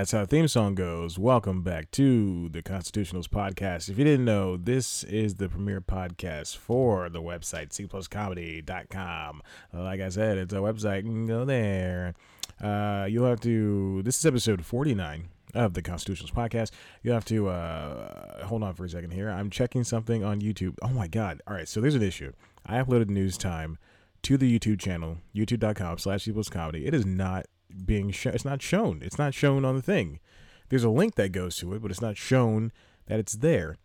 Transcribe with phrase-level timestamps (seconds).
[0.00, 1.18] That's how the theme song goes.
[1.18, 3.90] Welcome back to the Constitutionals podcast.
[3.90, 9.42] If you didn't know, this is the premier podcast for the website, cpluscomedy.com.
[9.74, 11.04] Like I said, it's a website.
[11.04, 12.14] You can go there.
[12.62, 16.70] Uh, you'll have to, this is episode 49 of the Constitutionals podcast.
[17.02, 19.28] You have to uh, hold on for a second here.
[19.28, 20.76] I'm checking something on YouTube.
[20.80, 21.42] Oh my God.
[21.46, 21.68] All right.
[21.68, 22.32] So there's an issue.
[22.64, 23.76] I uploaded news time
[24.22, 26.86] to the YouTube channel, youtube.com slash comedy.
[26.86, 27.44] It is not
[27.84, 28.34] being shown.
[28.34, 29.00] It's not shown.
[29.02, 30.20] It's not shown on the thing.
[30.68, 32.72] There's a link that goes to it, but it's not shown
[33.06, 33.76] that it's there.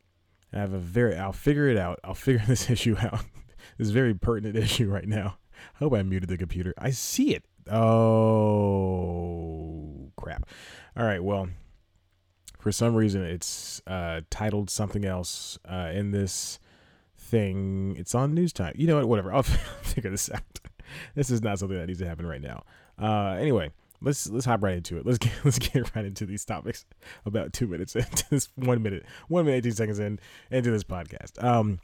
[0.54, 2.00] I have a very, I'll figure it out.
[2.04, 3.26] I'll figure this issue out.
[3.78, 5.38] this very pertinent issue right now.
[5.76, 6.74] I hope I muted the computer.
[6.78, 7.44] I see it.
[7.72, 8.52] Oh,
[10.16, 10.48] crap.
[10.96, 11.24] All right.
[11.24, 11.50] Well,
[12.60, 16.60] for some reason, it's uh, titled something else uh, in this
[17.18, 17.96] thing.
[17.98, 18.74] It's on news time.
[18.76, 19.08] You know what?
[19.08, 19.34] Whatever.
[19.34, 19.44] I'll
[19.82, 20.60] figure this out.
[21.16, 22.64] This is not something that needs to happen right now.
[23.02, 25.06] Uh, anyway, let's let's hop right into it.
[25.06, 26.86] Let's get let's get right into these topics.
[27.26, 30.20] About two minutes into this one minute, one minute eighteen seconds in
[30.52, 31.44] into this podcast.
[31.44, 31.80] Um,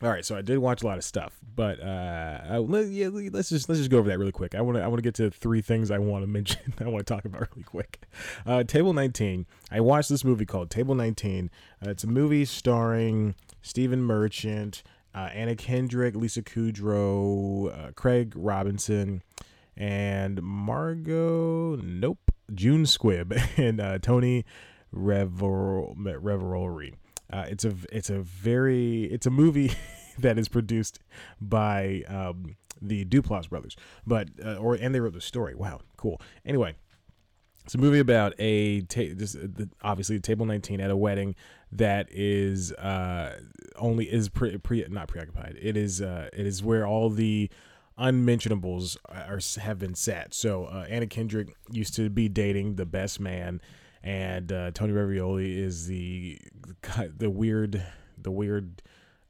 [0.00, 3.08] all right, so I did watch a lot of stuff, but uh, I, let, yeah,
[3.10, 4.54] let's just let's just go over that really quick.
[4.54, 6.72] I want to I want to get to three things I want to mention.
[6.78, 8.00] I want to talk about really quick.
[8.46, 9.46] Uh, Table 19.
[9.72, 11.50] I watched this movie called Table 19.
[11.84, 19.22] Uh, it's a movie starring Stephen Merchant, uh, Anna Kendrick, Lisa Kudrow, uh, Craig Robinson,
[19.76, 21.76] and Margot.
[21.76, 24.44] Nope, June Squibb and uh, Tony
[24.94, 26.94] Revolori.
[27.30, 29.72] Uh, it's a it's a very it's a movie
[30.18, 30.98] that is produced
[31.40, 35.54] by um, the Duplass brothers, but uh, or and they wrote the story.
[35.54, 36.20] Wow, cool.
[36.46, 36.74] Anyway,
[37.64, 41.34] it's a movie about a ta- the, obviously table 19 at a wedding
[41.72, 43.40] that is uh,
[43.76, 45.58] only is pre, pre not preoccupied.
[45.60, 47.50] It is uh, it is where all the
[47.96, 50.34] unmentionables are have been set.
[50.34, 53.60] So uh, Anna Kendrick used to be dating the best man
[54.02, 56.38] and uh, Tony Revolori is the
[57.16, 57.84] the weird
[58.16, 58.82] the weird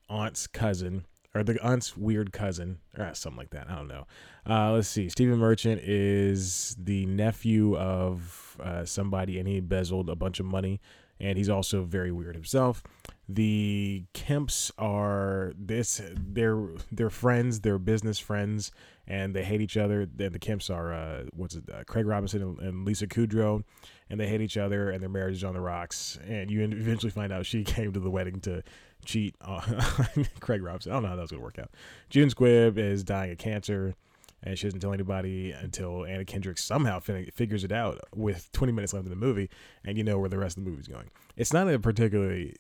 [0.09, 1.05] aunt's cousin
[1.35, 3.69] or the aunt's weird cousin or something like that.
[3.71, 4.07] I don't know.
[4.49, 5.09] Uh, let's see.
[5.09, 10.81] Stephen Merchant is the nephew of uh, somebody, and he embezzled a bunch of money,
[11.21, 12.83] and he's also very weird himself.
[13.29, 16.01] The Kemps are this.
[16.15, 17.61] They're they're friends.
[17.61, 18.73] They're business friends,
[19.07, 20.03] and they hate each other.
[20.03, 21.65] And the Kemps are uh, what's it?
[21.73, 23.63] Uh, Craig Robinson and, and Lisa Kudrow
[24.11, 26.19] and they hate each other and their marriage is on the rocks.
[26.27, 28.63] And you eventually find out she came to the wedding to
[29.05, 29.63] cheat on
[30.41, 30.93] Craig Robinson.
[30.93, 31.71] I don't know how that's to work out.
[32.11, 33.95] June Squibb is dying of cancer
[34.43, 38.73] and she doesn't tell anybody until Anna Kendrick somehow fin- figures it out with 20
[38.73, 39.51] minutes left in the movie,
[39.85, 41.11] and you know where the rest of the movie's going.
[41.37, 42.55] It's not a particularly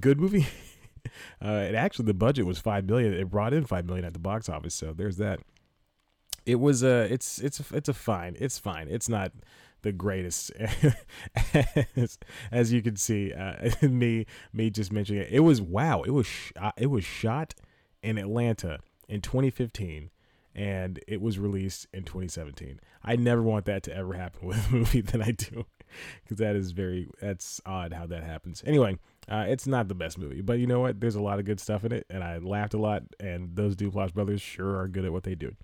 [0.00, 0.46] good movie.
[1.44, 3.12] uh, it actually the budget was five million.
[3.12, 5.40] It brought in five million at the box office, so there's that.
[6.44, 8.36] It was a, uh, it's it's it's a fine.
[8.38, 8.88] It's fine.
[8.88, 9.32] It's not
[9.82, 10.52] the greatest
[11.96, 12.18] as,
[12.52, 16.24] as, you can see uh, me me just mentioning it it was wow it was
[16.24, 17.54] sh- uh, it was shot
[18.00, 20.10] in Atlanta in 2015
[20.54, 24.72] and it was released in 2017 I never want that to ever happen with a
[24.72, 25.66] movie that I do
[26.22, 28.98] because that is very that's odd how that happens anyway
[29.28, 31.00] uh, it's not the best movie, but you know what?
[31.00, 33.04] There's a lot of good stuff in it, and I laughed a lot.
[33.20, 35.54] And those Duplass brothers sure are good at what they do.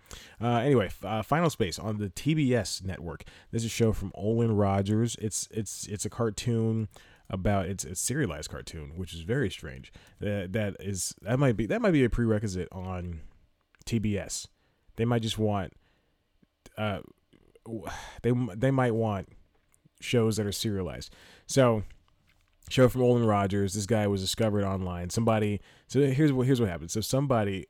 [0.41, 3.25] Uh, anyway, uh, Final Space on the TBS network.
[3.51, 5.17] This is a show from Olan Rogers.
[5.21, 6.89] It's it's it's a cartoon
[7.29, 9.93] about it's a serialized cartoon, which is very strange.
[10.21, 13.21] That that is that might be that might be a prerequisite on
[13.87, 14.47] TBS.
[14.99, 15.73] They might just want
[16.77, 17.01] uh
[18.23, 19.29] they they might want
[20.01, 21.15] shows that are serialized.
[21.47, 21.85] So
[22.69, 23.75] show from Olan Rogers.
[23.75, 25.11] This guy was discovered online.
[25.11, 25.61] Somebody.
[25.87, 26.91] So here's what here's what happened.
[26.91, 27.67] So somebody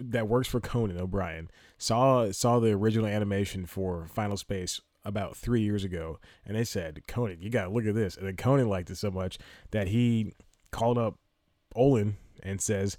[0.00, 5.62] that works for Conan O'Brien saw saw the original animation for Final Space about three
[5.62, 8.90] years ago, and they said, "Conan, you gotta look at this." And then Conan liked
[8.90, 9.38] it so much
[9.70, 10.34] that he
[10.70, 11.18] called up
[11.74, 12.98] Olan and says,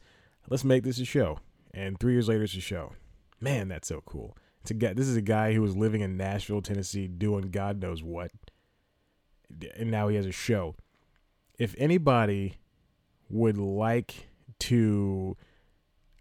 [0.50, 1.40] "Let's make this a show."
[1.72, 2.94] And three years later, it's a show.
[3.42, 4.38] Man, that's so cool.
[4.66, 8.32] This is a guy who was living in Nashville, Tennessee, doing God knows what,
[9.76, 10.76] and now he has a show
[11.60, 12.56] if anybody
[13.30, 15.38] would like to,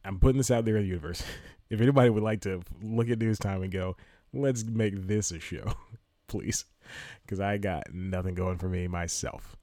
[0.05, 1.23] I'm putting this out there in the universe.
[1.71, 3.97] if anybody would like to look at news time and go,
[4.35, 5.73] let's make this a show,
[6.27, 6.67] please,
[7.23, 9.57] because I got nothing going for me myself.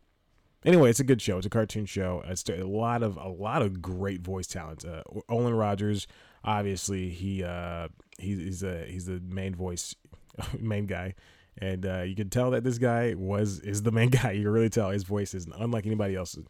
[0.63, 1.37] Anyway, it's a good show.
[1.37, 2.23] It's a cartoon show.
[2.25, 4.83] It's a lot of a lot of great voice talent.
[4.83, 6.07] Uh, Olan Rogers,
[6.45, 9.95] obviously, he uh, he, he's a he's the main voice,
[10.59, 11.15] main guy
[11.57, 14.31] and uh, you can tell that this guy was is the main guy.
[14.31, 16.45] You can really tell his voice is unlike anybody else's.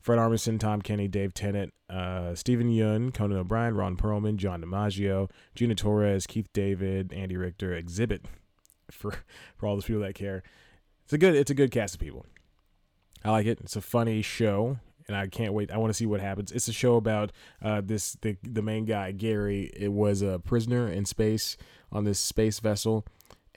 [0.00, 5.30] Fred Armisen, Tom Kenny, Dave Tennant, uh, Steven Yeun, Conan O'Brien, Ron Perlman, John DiMaggio,
[5.54, 8.20] Gina Torres, Keith David, Andy Richter, Xzibit.
[8.90, 9.14] for
[9.56, 10.42] for all those people that care.
[11.04, 12.26] it's a good it's a good cast of people.
[13.24, 13.60] I like it.
[13.60, 15.70] It's a funny show, and I can't wait.
[15.70, 16.52] I want to see what happens.
[16.52, 17.32] It's a show about
[17.62, 19.70] uh, this the the main guy Gary.
[19.74, 21.56] It was a prisoner in space
[21.90, 23.06] on this space vessel,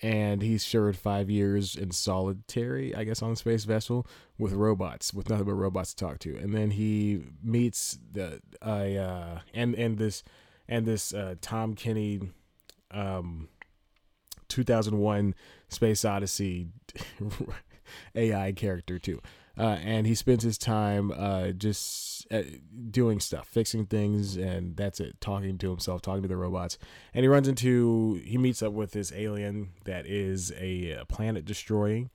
[0.01, 4.07] and he served five years in solitary, I guess, on the space vessel
[4.37, 6.37] with robots, with nothing but robots to talk to.
[6.37, 10.23] And then he meets the uh, and and this
[10.69, 12.21] and this uh, Tom Kenny,
[12.91, 13.49] um,
[14.47, 15.35] 2001
[15.67, 16.69] Space Odyssey
[18.15, 19.21] AI character too.
[19.57, 22.43] Uh, and he spends his time uh, just uh,
[22.89, 25.19] doing stuff, fixing things, and that's it.
[25.19, 26.77] Talking to himself, talking to the robots,
[27.13, 32.09] and he runs into, he meets up with this alien that is a, planet destroying,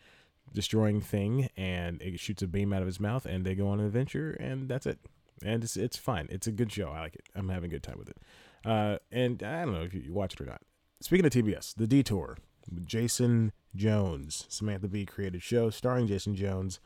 [0.55, 3.81] destroying thing, and it shoots a beam out of his mouth, and they go on
[3.81, 4.99] an adventure, and that's it.
[5.45, 6.29] And it's it's fine.
[6.31, 6.89] It's a good show.
[6.89, 7.29] I like it.
[7.35, 8.17] I'm having a good time with it.
[8.65, 10.63] Uh, and I don't know if you watch it or not.
[11.03, 12.39] Speaking of TBS, The Detour,
[12.87, 16.81] Jason Jones, Samantha Bee created show starring Jason Jones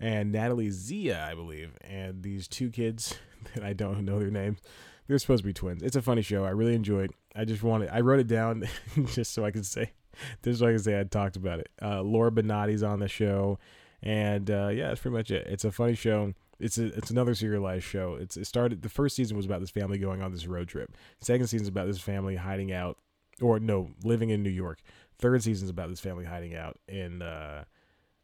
[0.00, 1.76] and Natalie Zea, I believe.
[1.82, 3.14] And these two kids
[3.54, 4.58] that I don't know their names,
[5.06, 5.82] they're supposed to be twins.
[5.82, 6.44] It's a funny show.
[6.44, 7.12] I really enjoyed.
[7.36, 7.90] I just wanted.
[7.90, 8.64] I wrote it down
[9.06, 9.92] just so I could say,
[10.42, 11.68] just so I can say I talked about it.
[11.80, 13.58] Uh, Laura Benanti's on the show,
[14.02, 15.46] and uh, yeah, that's pretty much it.
[15.46, 16.32] It's a funny show.
[16.58, 18.16] It's a, it's another serialized show.
[18.20, 18.82] It's it started.
[18.82, 20.94] The first season was about this family going on this road trip.
[21.20, 22.98] Second season is about this family hiding out,
[23.40, 24.80] or no, living in New York.
[25.18, 27.22] Third season is about this family hiding out in.
[27.22, 27.64] Uh,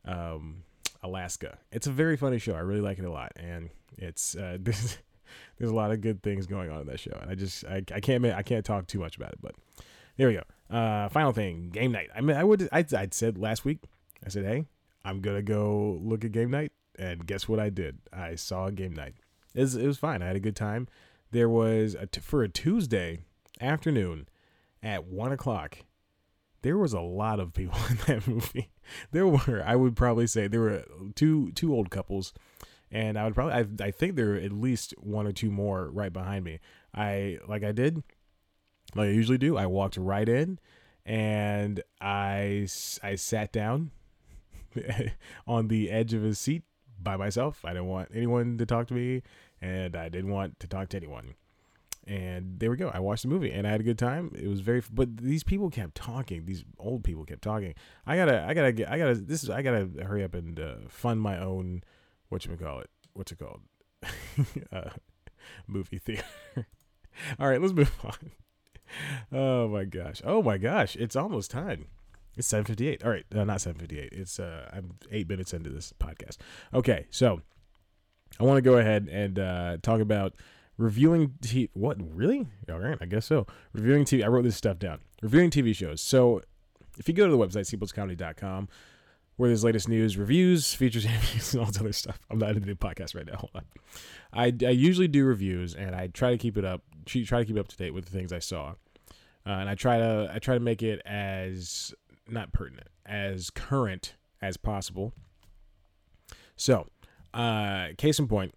[0.05, 0.62] um,
[1.02, 1.58] Alaska.
[1.70, 2.54] It's a very funny show.
[2.54, 4.98] I really like it a lot, and it's uh, there's
[5.58, 7.19] there's a lot of good things going on in that show.
[7.20, 9.54] And I just I, I can't I can't talk too much about it, but
[10.16, 10.75] there we go.
[10.75, 12.08] Uh, final thing, game night.
[12.14, 13.81] I mean, I would I I'd said last week.
[14.25, 14.64] I said, hey,
[15.04, 17.99] I'm gonna go look at game night, and guess what I did?
[18.12, 19.14] I saw game night.
[19.54, 20.22] It was, it was fine.
[20.22, 20.88] I had a good time.
[21.31, 23.20] There was a t- for a Tuesday
[23.60, 24.28] afternoon
[24.82, 25.78] at one o'clock
[26.62, 28.70] there was a lot of people in that movie.
[29.12, 32.32] There were, I would probably say, there were two two old couples,
[32.91, 35.91] and I would probably, I, I think there were at least one or two more
[35.91, 36.61] right behind me.
[36.94, 38.03] I like I did,
[38.94, 39.56] like I usually do.
[39.56, 40.58] I walked right in,
[41.05, 42.69] and I
[43.02, 43.91] I sat down
[45.47, 46.62] on the edge of a seat
[47.00, 47.64] by myself.
[47.64, 49.23] I didn't want anyone to talk to me,
[49.61, 51.35] and I didn't want to talk to anyone
[52.06, 52.88] and there we go.
[52.88, 54.31] I watched the movie and I had a good time.
[54.35, 56.47] It was very, but these people kept talking.
[56.47, 57.75] These old people kept talking.
[58.06, 59.14] I gotta, I gotta get, I gotta.
[59.14, 61.82] This is, I gotta hurry up and uh, fund my own.
[62.29, 62.91] What you call it?
[63.14, 63.61] What's it called?
[64.73, 64.91] uh,
[65.67, 66.25] movie theater.
[67.38, 68.31] All right, let's move on.
[69.32, 70.23] Oh my gosh.
[70.25, 70.97] Oh my gosh.
[70.97, 71.87] It's almost time.
[72.37, 73.05] It's 7:58.
[73.05, 74.09] All right, uh, not 7:58.
[74.12, 76.37] It's uh I'm 8 minutes into this podcast.
[76.75, 77.41] Okay, so
[78.38, 80.35] I want to go ahead and uh talk about
[80.76, 81.96] reviewing t- what?
[82.00, 82.46] Really?
[82.70, 83.46] All right i guess so.
[83.73, 85.00] Reviewing tv i wrote this stuff down.
[85.23, 86.00] Reviewing tv shows.
[86.00, 86.43] So
[86.99, 88.69] if you go to the website cpluscomedy.com
[89.37, 92.19] where there's latest news reviews features interviews and all this other stuff.
[92.31, 93.37] I'm not into the podcast right now.
[93.38, 93.64] Hold on.
[94.32, 97.58] I, I usually do reviews and i try to keep it up try to keep
[97.58, 98.75] up to date with the things i saw.
[99.46, 101.94] Uh, and i try to i try to make it as
[102.28, 105.12] not pertinent as current as possible.
[106.56, 106.87] So
[107.33, 108.54] uh case in point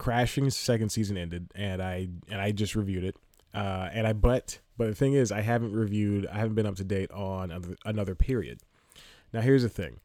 [0.00, 3.16] Crashing's second season ended, and I and I just reviewed it.
[3.52, 6.26] Uh, and I but but the thing is, I haven't reviewed.
[6.26, 8.60] I haven't been up to date on another, another period.
[9.32, 10.00] Now here's the thing: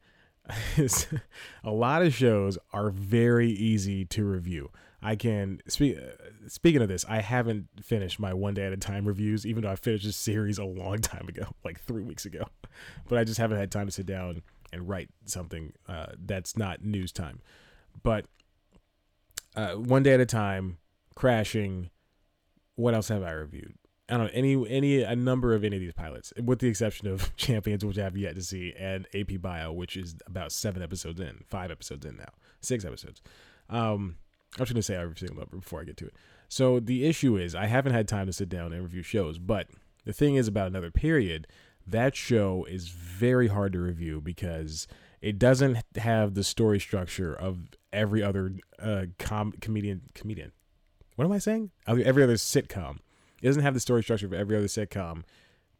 [1.64, 4.70] a lot of shows are very easy to review.
[5.02, 5.96] I can speak.
[5.96, 9.62] Uh, speaking of this, I haven't finished my one day at a time reviews, even
[9.62, 12.44] though I finished this series a long time ago, like three weeks ago.
[13.08, 16.84] But I just haven't had time to sit down and write something uh, that's not
[16.84, 17.40] news time.
[18.02, 18.26] But
[19.56, 20.78] uh, one day at a time,
[21.14, 21.90] crashing.
[22.74, 23.74] What else have I reviewed?
[24.08, 27.08] I don't know any any a number of any of these pilots, with the exception
[27.08, 30.82] of Champions, which I have yet to see, and AP Bio, which is about seven
[30.82, 33.20] episodes in, five episodes in now, six episodes.
[33.68, 34.16] Um,
[34.58, 36.14] I was going to say every single number before I get to it.
[36.48, 39.68] So the issue is I haven't had time to sit down and review shows, but
[40.04, 41.48] the thing is about another period,
[41.86, 44.86] that show is very hard to review because
[45.20, 47.58] it doesn't have the story structure of
[47.96, 50.52] every other uh, com- comedian comedian.
[51.16, 51.70] What am I saying?
[51.86, 52.98] Every other sitcom.
[53.42, 55.22] It doesn't have the story structure of every other sitcom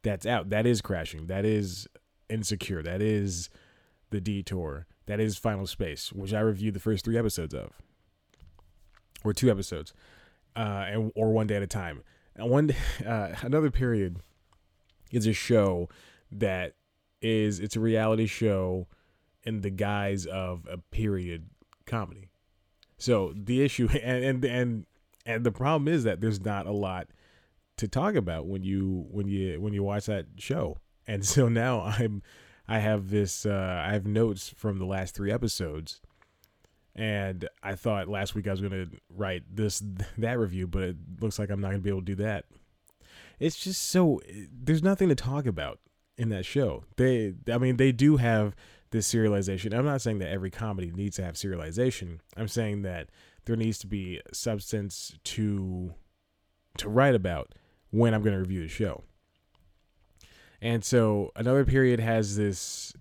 [0.01, 0.49] that's out.
[0.49, 1.27] That is crashing.
[1.27, 1.87] That is
[2.29, 2.81] insecure.
[2.81, 3.49] That is
[4.09, 4.87] the detour.
[5.05, 7.71] That is Final Space, which I reviewed the first three episodes of,
[9.23, 9.93] or two episodes,
[10.55, 12.03] uh, and or one day at a time.
[12.35, 12.71] And one
[13.05, 14.17] uh, another period
[15.11, 15.87] is a show
[16.31, 16.73] that
[17.21, 18.87] is it's a reality show
[19.43, 21.49] in the guise of a period
[21.87, 22.29] comedy.
[22.97, 24.85] So the issue and and and
[25.25, 27.07] and the problem is that there's not a lot
[27.77, 30.77] to talk about when you when you when you watch that show.
[31.07, 32.21] And so now I'm
[32.67, 33.45] I have this.
[33.45, 36.01] Uh, I have notes from the last three episodes,
[36.95, 39.81] and I thought last week I was gonna write this
[40.17, 42.45] that review, but it looks like I'm not gonna be able to do that.
[43.39, 44.19] It's just so
[44.51, 45.79] there's nothing to talk about
[46.17, 46.83] in that show.
[46.97, 48.55] They, I mean, they do have
[48.91, 49.73] this serialization.
[49.73, 52.19] I'm not saying that every comedy needs to have serialization.
[52.35, 53.09] I'm saying that
[53.45, 55.93] there needs to be substance to
[56.77, 57.53] to write about
[57.89, 59.03] when I'm going to review the show.
[60.61, 62.93] And so another period has this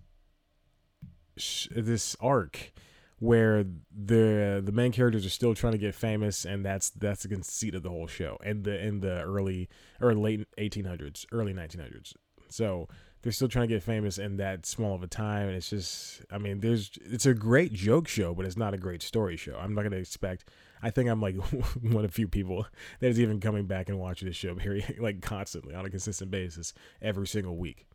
[1.70, 2.72] this arc
[3.18, 7.28] where the the main characters are still trying to get famous and that's that's the
[7.28, 9.68] conceit of the whole show and the in the early
[10.00, 12.14] or late 1800s early 1900s
[12.48, 12.88] so
[13.26, 16.22] they're still trying to get famous in that small of a time and it's just
[16.30, 19.58] i mean there's it's a great joke show but it's not a great story show.
[19.60, 20.48] I'm not going to expect
[20.80, 21.34] i think i'm like
[21.82, 22.68] one of few people
[23.00, 26.30] that is even coming back and watching this show very like constantly on a consistent
[26.30, 27.88] basis every single week.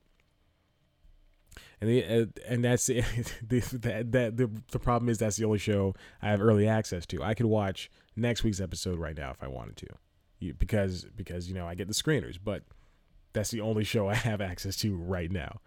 [1.80, 3.02] And the, uh, and that's the,
[3.42, 7.24] that that the, the problem is that's the only show I have early access to.
[7.24, 11.56] I could watch next week's episode right now if I wanted to, because because you
[11.56, 12.64] know I get the screeners, but
[13.34, 15.62] that's the only show I have access to right now.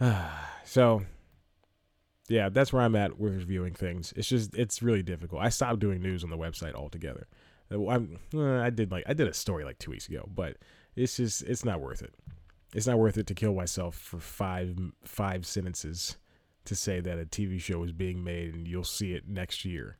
[0.64, 1.02] so
[2.28, 4.12] yeah, that's where I'm at with reviewing things.
[4.16, 5.42] It's just it's really difficult.
[5.42, 7.26] I stopped doing news on the website altogether.
[7.70, 10.56] I'm, uh, I did like I did a story like two weeks ago, but
[10.94, 12.14] it's just it's not worth it
[12.74, 16.16] it's not worth it to kill myself for five five sentences
[16.64, 19.98] to say that a TV show is being made and you'll see it next year.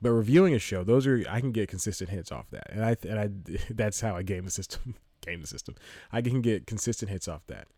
[0.00, 2.96] But reviewing a show, those are I can get consistent hits off that, and I
[3.02, 3.28] and I
[3.70, 4.94] that's how I game the system.
[5.28, 5.74] Game the system.
[6.12, 7.68] I can get consistent hits off that.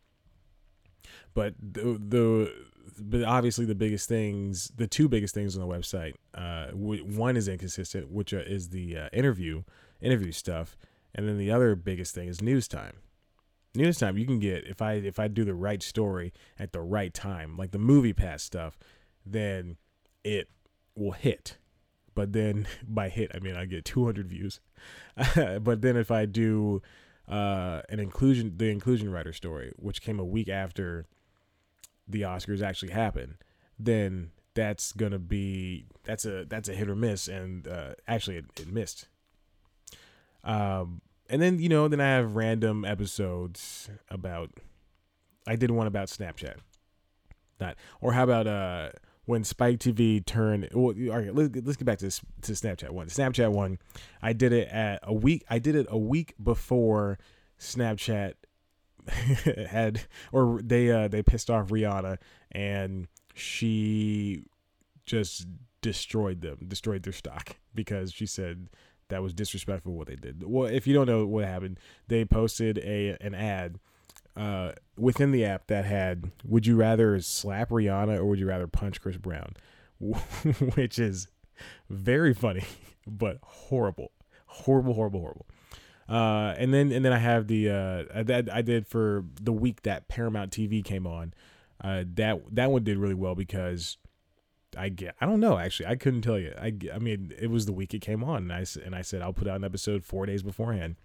[1.34, 2.54] But the the
[2.98, 7.48] but obviously the biggest things, the two biggest things on the website, uh, one is
[7.48, 9.62] inconsistent, which is the uh, interview
[10.00, 10.76] interview stuff,
[11.14, 12.96] and then the other biggest thing is news time
[13.74, 16.80] news time you can get if i if i do the right story at the
[16.80, 18.76] right time like the movie pass stuff
[19.24, 19.76] then
[20.24, 20.48] it
[20.96, 21.56] will hit
[22.14, 24.60] but then by hit i mean i get 200 views
[25.60, 26.82] but then if i do
[27.30, 31.06] uh an inclusion the inclusion writer story which came a week after
[32.08, 33.36] the oscars actually happened
[33.78, 38.44] then that's gonna be that's a that's a hit or miss and uh actually it,
[38.58, 39.06] it missed
[40.42, 44.50] um and then you know, then I have random episodes about.
[45.46, 46.56] I did one about Snapchat.
[47.58, 48.90] That or how about uh
[49.24, 50.68] when Spike TV turned?
[50.72, 53.08] Well, all right, let's let's get back to to Snapchat one.
[53.08, 53.78] Snapchat one,
[54.22, 55.44] I did it at a week.
[55.48, 57.18] I did it a week before
[57.58, 58.34] Snapchat
[59.68, 62.18] had or they uh they pissed off Rihanna
[62.52, 64.42] and she
[65.06, 65.46] just
[65.80, 68.68] destroyed them, destroyed their stock because she said
[69.08, 70.44] that was disrespectful what they did.
[70.44, 73.78] Well, if you don't know what happened, they posted a an ad
[74.36, 78.66] uh, within the app that had "Would you rather slap Rihanna or would you rather
[78.66, 79.54] punch Chris Brown?"
[80.74, 81.28] which is
[81.88, 82.64] very funny,
[83.06, 84.12] but horrible,
[84.46, 85.46] horrible, horrible, horrible.
[86.08, 89.82] Uh, and then and then I have the uh, that I did for the week
[89.82, 91.34] that Paramount TV came on.
[91.82, 93.96] Uh, that that one did really well because
[94.76, 97.66] I get I don't know actually I couldn't tell you I, I mean it was
[97.66, 100.04] the week it came on and I and I said I'll put out an episode
[100.04, 100.96] four days beforehand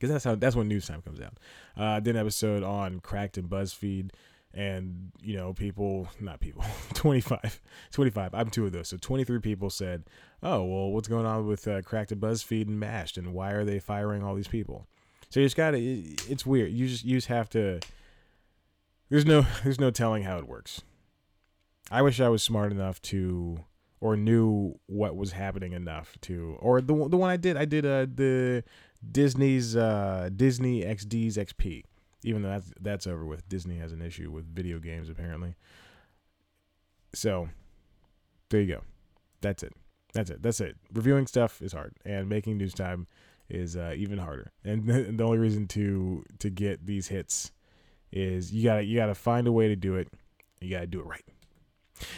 [0.00, 1.34] because that's how that's when news time comes out.
[1.78, 4.10] Uh, I did an episode on Cracked and BuzzFeed
[4.52, 6.64] and you know people not people
[6.94, 7.60] 25
[7.92, 8.88] 25 I'm two of those.
[8.88, 10.04] So 23 people said
[10.42, 13.64] oh well what's going on with uh, Cracked and BuzzFeed and Mashed and why are
[13.64, 14.86] they firing all these people?
[15.28, 16.72] So you just gotta it's weird.
[16.72, 17.80] You just you just have to
[19.10, 20.82] there's no there's no telling how it works.
[21.90, 23.64] I wish I was smart enough to
[24.00, 27.84] or knew what was happening enough to or the the one I did I did
[27.84, 28.64] uh the
[29.08, 31.84] Disney's uh Disney XD's XP
[32.22, 33.48] even though that's that's over with.
[33.48, 35.54] Disney has an issue with video games apparently.
[37.14, 37.48] So
[38.50, 38.82] there you go.
[39.40, 39.72] That's it.
[40.12, 40.42] That's it.
[40.42, 40.76] That's it.
[40.92, 43.06] Reviewing stuff is hard and making news time
[43.48, 44.52] is uh, even harder.
[44.64, 44.86] And
[45.18, 47.52] the only reason to to get these hits
[48.12, 50.08] is you gotta you gotta find a way to do it.
[50.60, 51.24] You gotta do it right.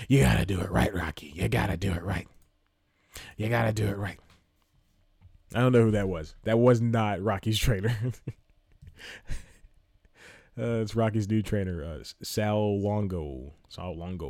[0.09, 1.33] You gotta do it right, Rocky.
[1.35, 2.27] You gotta do it right.
[3.37, 4.19] You gotta do it right.
[5.55, 6.35] I don't know who that was.
[6.45, 7.97] That was not Rocky's trainer.
[10.59, 13.53] uh, it's Rocky's new trainer, uh, Sal Longo.
[13.69, 14.27] Sal Longo.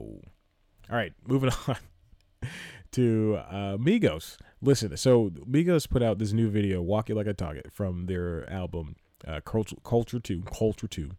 [0.90, 1.76] All right, moving on
[2.92, 4.36] to uh, Migos.
[4.60, 8.48] Listen, so Migos put out this new video, "Walk It Like a Target," from their
[8.50, 10.42] album uh, Culture, Culture Two.
[10.42, 11.10] Culture Two.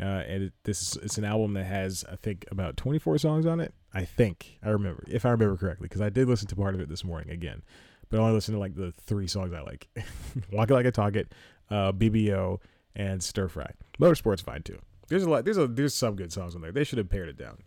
[0.00, 3.46] Uh, and it, this is it's an album that has I think about 24 songs
[3.46, 3.74] on it.
[3.92, 6.80] I think I remember if I remember correctly because I did listen to part of
[6.80, 7.62] it this morning again,
[8.10, 9.88] but I only listen to like the three songs I like:
[10.52, 11.32] "Walk It Like a Target,"
[11.70, 12.60] uh, "BBO,"
[12.94, 14.78] and "Stir Fry." Motorsport's fine too.
[15.08, 15.44] There's a lot.
[15.44, 16.72] There's a there's some good songs on there.
[16.72, 17.62] They should have pared it down.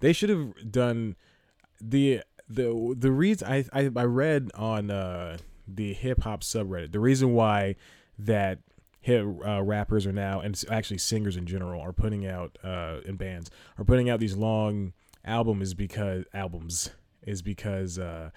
[0.00, 1.16] They should have done
[1.80, 7.00] the the the reason I I, I read on uh, the hip hop subreddit the
[7.00, 7.76] reason why
[8.18, 8.60] that
[9.00, 13.16] hip uh, rappers are now and actually singers in general are putting out uh, in
[13.16, 14.92] bands are putting out these long
[15.24, 16.90] albums is because albums
[17.22, 18.30] is because uh,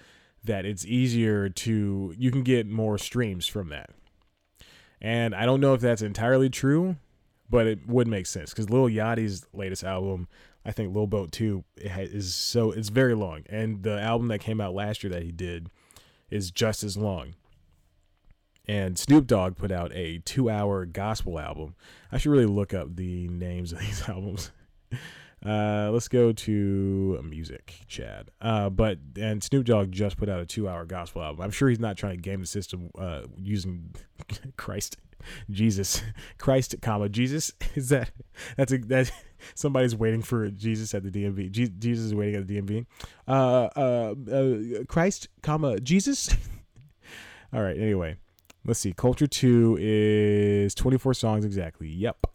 [0.44, 3.90] that it's easier to you can get more streams from that.
[5.00, 6.96] And I don't know if that's entirely true,
[7.48, 10.28] but it would make sense because Lil Yachty's latest album,
[10.64, 14.60] I think Lil Boat 2, is so it's very long, and the album that came
[14.60, 15.68] out last year that he did
[16.30, 17.34] is just as long.
[18.68, 21.74] And Snoop Dogg put out a two-hour gospel album.
[22.12, 24.52] I should really look up the names of these albums.
[25.44, 28.30] Uh, let's go to music, Chad.
[28.40, 31.42] Uh, but and Snoop Dogg just put out a two-hour gospel album.
[31.42, 33.94] I'm sure he's not trying to game the system uh, using
[34.56, 34.98] Christ,
[35.48, 36.02] Jesus,
[36.38, 37.52] Christ, comma Jesus.
[37.74, 38.10] Is that
[38.56, 39.10] that's a that
[39.54, 41.50] somebody's waiting for Jesus at the DMV?
[41.50, 42.86] Je- Jesus is waiting at the DMV.
[43.26, 46.28] Uh, uh, uh, Christ, comma Jesus.
[47.52, 47.78] All right.
[47.78, 48.16] Anyway,
[48.66, 48.92] let's see.
[48.92, 51.88] Culture Two is 24 songs exactly.
[51.88, 52.26] Yep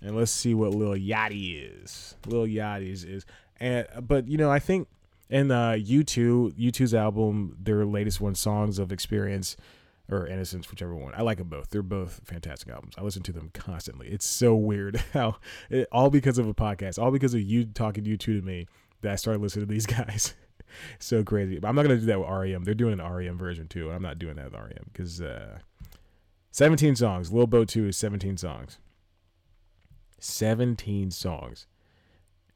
[0.00, 2.16] and let's see what Lil Yachty is.
[2.26, 3.26] Lil Yachty's is,
[3.58, 4.88] and but you know I think
[5.28, 9.56] in uh, U2, U2's album, their latest one, Songs of Experience
[10.08, 11.12] or Innocence, whichever one.
[11.16, 11.70] I like them both.
[11.70, 12.94] They're both fantastic albums.
[12.96, 14.08] I listen to them constantly.
[14.08, 15.36] It's so weird how
[15.68, 18.66] it, all because of a podcast, all because of you talking U2 to me
[19.02, 20.34] that I started listening to these guys.
[20.98, 21.58] so crazy.
[21.58, 22.64] But I'm not gonna do that with REM.
[22.64, 25.58] They're doing an REM version too, and I'm not doing that with REM because uh,
[26.52, 27.32] 17 songs.
[27.32, 28.78] Lil Boat 2 is 17 songs.
[30.18, 31.66] 17 songs.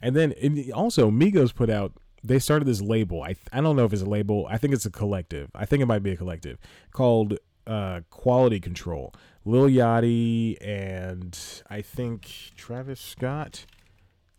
[0.01, 0.35] And then
[0.75, 1.93] also Migos put out
[2.23, 3.23] they started this label.
[3.23, 4.47] I I don't know if it's a label.
[4.51, 5.51] I think it's a collective.
[5.55, 6.59] I think it might be a collective
[6.93, 9.15] called uh, Quality Control.
[9.45, 13.67] Lil Yachty and I think Travis Scott.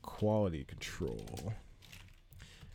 [0.02, 1.54] Quality Control.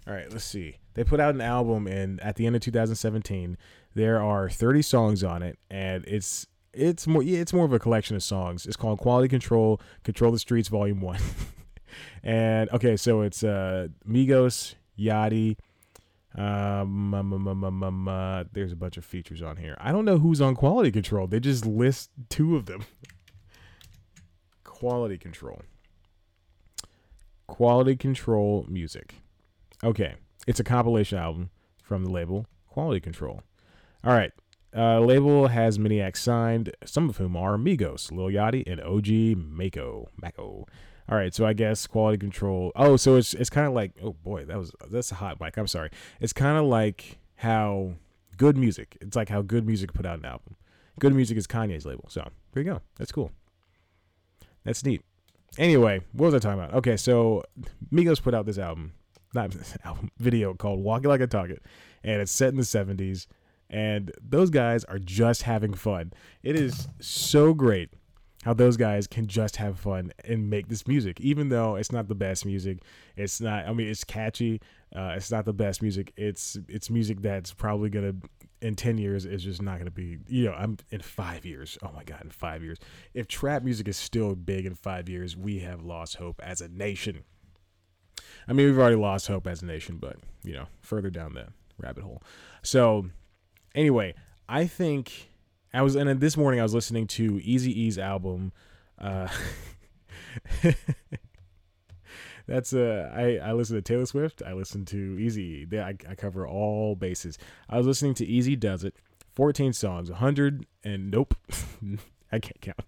[0.06, 0.76] All right, let's see.
[0.94, 3.56] They put out an album and at the end of 2017,
[3.94, 7.78] there are 30 songs on it and it's it's more yeah, it's more of a
[7.78, 8.66] collection of songs.
[8.66, 11.18] It's called Quality Control, Control the Streets Volume 1.
[12.22, 15.56] and okay, so it's uh Migos, Yachty,
[16.36, 19.76] um, um, um, uh, there's a bunch of features on here.
[19.80, 21.26] I don't know who's on quality control.
[21.26, 22.84] They just list two of them.
[24.64, 25.62] quality control.
[27.46, 29.14] Quality control music.
[29.82, 30.14] Okay,
[30.46, 31.50] it's a compilation album
[31.82, 33.42] from the label Quality Control.
[34.04, 34.32] All right,
[34.76, 39.38] uh, label has many acts signed, some of whom are Migos, Lil Yachty, and OG
[39.38, 40.10] Maco.
[40.20, 40.66] Maco.
[41.08, 42.72] All right, so I guess quality control.
[42.76, 45.56] Oh, so it's it's kind of like oh boy, that was that's a hot mic.
[45.56, 45.90] I'm sorry.
[46.20, 47.92] It's kind of like how
[48.36, 48.98] good music.
[49.00, 50.56] It's like how good music put out an album.
[50.98, 52.06] Good music is Kanye's label.
[52.08, 52.80] So there you go.
[52.96, 53.30] That's cool.
[54.64, 55.02] That's neat.
[55.58, 56.74] Anyway, what was I talking about?
[56.74, 57.44] Okay, so
[57.92, 58.92] Migos put out this album,
[59.32, 61.62] not album video called "Walking Like a Target,"
[62.02, 63.26] and it's set in the '70s
[63.70, 66.12] and those guys are just having fun.
[66.42, 67.90] It is so great
[68.44, 72.06] how those guys can just have fun and make this music, even though it's not
[72.06, 72.78] the best music.
[73.16, 73.66] It's not.
[73.66, 74.60] I mean, it's catchy.
[74.94, 76.12] Uh, it's not the best music.
[76.16, 78.14] It's it's music that's probably gonna
[78.62, 81.90] in 10 years is just not to be you know i'm in five years oh
[81.94, 82.78] my god in five years
[83.12, 86.68] if trap music is still big in five years we have lost hope as a
[86.68, 87.22] nation
[88.48, 91.46] i mean we've already lost hope as a nation but you know further down the
[91.78, 92.22] rabbit hole
[92.62, 93.04] so
[93.76, 94.14] Anyway,
[94.48, 95.28] I think
[95.74, 98.52] I was and this morning I was listening to Eazy-E's album.
[98.98, 99.28] Uh,
[102.48, 104.42] that's uh I I listen to Taylor Swift.
[104.44, 105.68] I listen to Easy.
[105.74, 107.36] I I cover all bases.
[107.68, 108.96] I was listening to Eazy-Duz-It.
[109.34, 111.34] 14 songs, 100 and nope,
[112.32, 112.80] I can't count.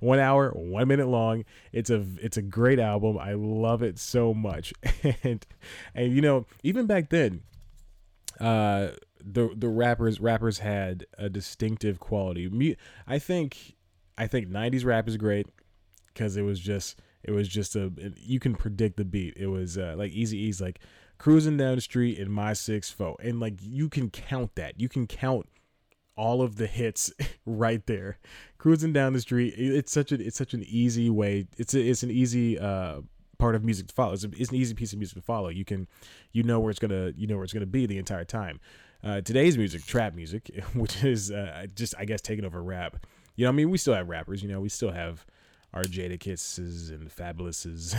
[0.00, 1.44] One hour, one minute long.
[1.72, 3.16] It's a it's a great album.
[3.16, 4.74] I love it so much.
[5.22, 5.46] and
[5.94, 7.42] and you know even back then,
[8.40, 8.88] uh
[9.24, 12.76] the the rappers rappers had a distinctive quality.
[13.06, 13.76] I think
[14.18, 15.46] I think '90s rap is great
[16.12, 19.34] because it was just it was just a you can predict the beat.
[19.36, 20.80] It was uh, like Eazy-E's like
[21.18, 24.80] cruising down the street in my six foe, and like you can count that.
[24.80, 25.48] You can count
[26.16, 27.12] all of the hits
[27.46, 28.18] right there.
[28.58, 31.46] Cruising down the street, it's such a it's such an easy way.
[31.56, 33.02] It's a, it's an easy uh
[33.38, 34.12] part of music to follow.
[34.12, 35.48] It's, a, it's an easy piece of music to follow.
[35.48, 35.88] You can
[36.32, 38.60] you know where it's gonna you know where it's gonna be the entire time.
[39.04, 43.04] Uh, today's music, trap music, which is uh, just I guess taking over rap.
[43.36, 44.42] You know, I mean, we still have rappers.
[44.42, 45.26] You know, we still have
[45.74, 47.96] our Jadakisses and Fabulouses,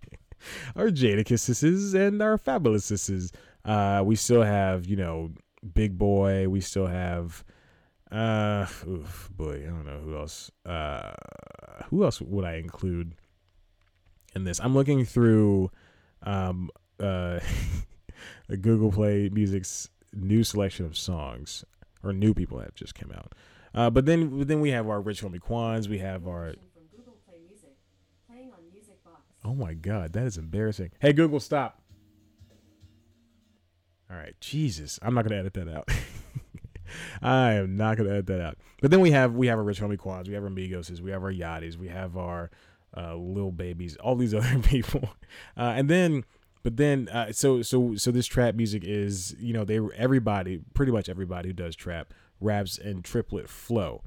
[0.76, 3.32] our Jadakisses and our Fabulouses.
[3.64, 5.32] Uh, we still have you know
[5.74, 6.48] Big Boi.
[6.48, 7.44] We still have
[8.10, 10.50] uh, oof, boy, I don't know who else.
[10.64, 11.12] Uh,
[11.90, 13.14] who else would I include
[14.34, 14.60] in this?
[14.60, 15.70] I'm looking through
[16.22, 17.40] um, uh,
[18.48, 21.64] Google Play Music's new selection of songs
[22.02, 23.34] or new people that just came out.
[23.74, 25.88] Uh, but then then we have our Rich Homie Quans.
[25.88, 26.54] We have our.
[29.44, 30.90] Oh my God, that is embarrassing.
[30.98, 31.80] Hey Google, stop.
[34.10, 35.88] All right, Jesus, I'm not gonna edit that out.
[37.22, 38.58] I am not gonna edit that out.
[38.80, 41.10] But then we have we have our Rich Homie Quans, we have our Migoses, we
[41.10, 42.50] have our Yachty's, we have our
[42.96, 45.10] uh, Lil Babies, all these other people,
[45.56, 46.24] uh, and then
[46.62, 50.92] but then uh, so so so this trap music is you know they everybody pretty
[50.92, 54.02] much everybody who does trap raps in triplet flow,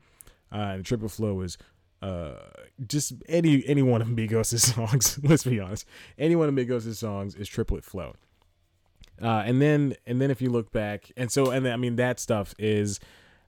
[0.52, 1.58] uh, and triplet flow is
[2.02, 2.34] uh,
[2.88, 5.20] just any any one of Migos' songs.
[5.24, 5.86] let's be honest,
[6.18, 8.16] any one of Migos' songs is triplet flow.
[9.22, 11.96] Uh, and then and then if you look back, and so and then, I mean
[11.98, 13.00] that stuff is,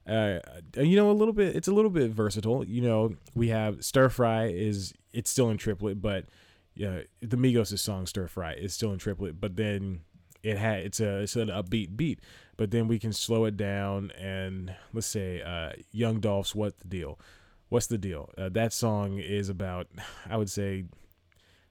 [0.06, 0.38] uh,
[0.76, 1.56] you know, a little bit.
[1.56, 2.64] It's a little bit versatile.
[2.64, 6.26] You know, we have stir fry is it's still in triplet, but
[6.74, 10.00] yeah, the Migos' song stir fry is still in triplet, but then
[10.42, 12.20] it had it's a it's an upbeat beat,
[12.56, 16.88] but then we can slow it down and let's say uh, Young Dolph's "What the
[16.88, 17.18] Deal."
[17.70, 18.30] What's the deal?
[18.38, 19.88] Uh, that song is about,
[20.30, 20.84] I would say,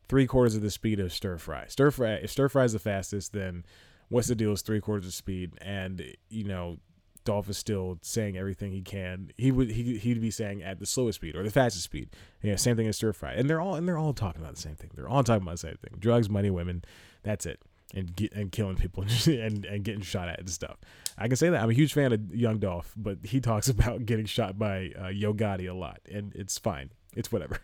[0.09, 1.65] three quarters of the speed of stir fry.
[1.67, 3.63] Stir fry, if stir fry is the fastest, then
[4.09, 5.53] what's the deal is three quarters of speed.
[5.61, 6.79] And, you know,
[7.23, 9.31] Dolph is still saying everything he can.
[9.37, 12.09] He would he he'd be saying at the slowest speed or the fastest speed.
[12.41, 13.33] Yeah, same thing as stir fry.
[13.33, 14.91] And they're all and they're all talking about the same thing.
[14.95, 15.97] They're all talking about the same thing.
[15.99, 16.83] Drugs, money, women.
[17.23, 17.61] That's it
[17.93, 20.77] and get, and killing people and, and getting shot at and stuff.
[21.17, 24.05] I can say that I'm a huge fan of Young Dolph, but he talks about
[24.05, 26.89] getting shot by uh, Yo Gotti a lot, and it's fine.
[27.15, 27.59] It's whatever.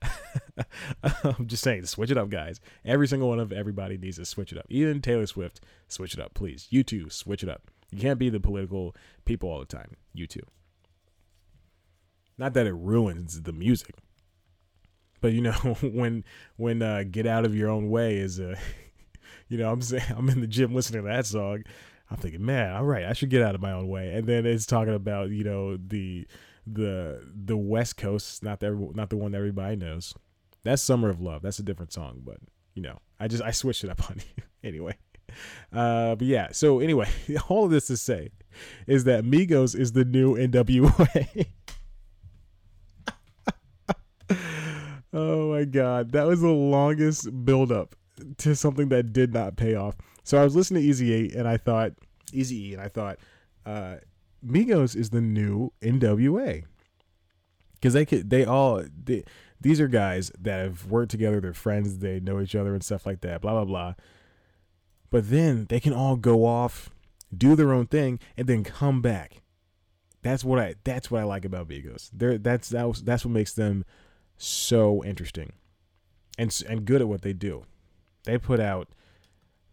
[1.24, 2.60] I'm just saying, switch it up, guys.
[2.84, 4.66] Every single one of everybody needs to switch it up.
[4.68, 6.68] Even Taylor Swift, switch it up, please.
[6.70, 7.62] You too, switch it up.
[7.94, 9.96] You can't be the political people all the time.
[10.12, 10.42] You too.
[12.36, 13.94] Not that it ruins the music,
[15.20, 15.52] but you know
[15.82, 16.24] when
[16.56, 18.56] when uh, "Get Out of Your Own Way" is a
[19.48, 21.64] you know, I'm saying I'm in the gym listening to that song.
[22.10, 24.12] I'm thinking, man, all right, I should get out of my own way.
[24.12, 26.26] And then it's talking about, you know, the
[26.66, 30.14] the the West Coast, not the not the one that everybody knows.
[30.62, 31.42] That's Summer of Love.
[31.42, 32.38] That's a different song, but
[32.74, 34.96] you know, I just I switched it up on you anyway.
[35.72, 37.08] Uh, but yeah, so anyway,
[37.48, 38.30] all of this to say
[38.86, 41.46] is that Migos is the new NWA.
[45.12, 47.96] oh my god, that was the longest build up
[48.38, 49.96] to something that did not pay off.
[50.22, 51.92] So I was listening to Easy Eight and I thought
[52.32, 53.18] Easy E and I thought
[53.66, 53.96] uh,
[54.46, 56.64] Migos is the new NWA
[57.74, 59.24] because they could they all they,
[59.60, 61.40] these are guys that have worked together.
[61.40, 61.98] They're friends.
[61.98, 63.40] They know each other and stuff like that.
[63.40, 63.94] Blah blah blah.
[65.14, 66.90] But then they can all go off,
[67.32, 69.42] do their own thing, and then come back.
[70.22, 72.10] That's what I that's what I like about Migos.
[72.12, 73.84] They're that's that was, that's what makes them
[74.36, 75.52] so interesting
[76.36, 77.62] and and good at what they do.
[78.24, 78.88] They put out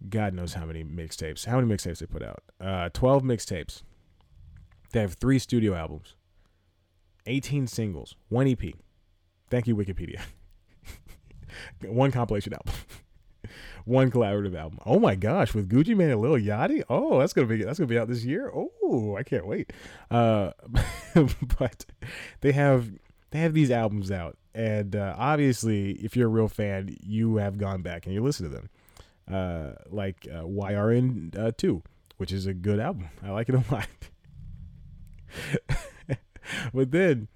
[0.08, 1.46] God knows how many mixtapes.
[1.46, 2.44] How many mixtapes they put out?
[2.60, 3.82] Uh, 12 mixtapes.
[4.92, 6.14] They have three studio albums,
[7.26, 8.76] 18 singles, one EP.
[9.50, 10.22] Thank you, Wikipedia.
[11.82, 12.76] one compilation album,
[13.86, 14.80] one collaborative album.
[14.86, 16.84] Oh my gosh, with Gucci Mane and Lil Yachty.
[16.90, 18.52] Oh, that's gonna be that's gonna be out this year.
[18.54, 19.72] Oh, I can't wait.
[20.10, 20.52] Uh,
[21.60, 21.86] but
[22.42, 22.90] they have
[23.32, 27.58] they have these albums out and uh, obviously, if you're a real fan, you have
[27.58, 28.70] gone back and you listen to them.
[29.32, 31.82] Uh, like uh, YRN uh, 2,
[32.18, 33.10] which is a good album.
[33.24, 33.88] I like it a lot.
[36.74, 37.30] but then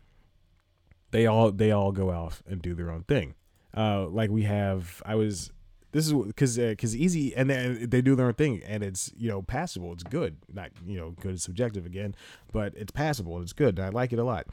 [1.12, 3.36] they all they all go off and do their own thing.
[3.76, 5.52] Uh, like we have, I was
[5.96, 9.12] this is because because uh, easy and they, they do their own thing and it's
[9.16, 12.14] you know passable it's good not you know good subjective again
[12.52, 14.46] but it's passable it's good i like it a lot